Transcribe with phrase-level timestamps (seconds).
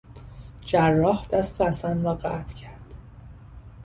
[0.61, 2.95] جراح دست حسن را قطع کرد.